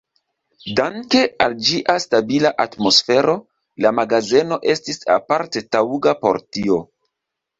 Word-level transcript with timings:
Danke 0.77 1.19
al 1.45 1.51
ĝia 1.67 1.95
stabila 2.05 2.51
atmosfero, 2.63 3.35
la 3.87 3.91
magazeno 3.99 4.59
estis 4.75 5.01
aparte 5.19 5.63
taŭga 5.77 6.17
por 6.25 6.41
tio. 6.57 6.83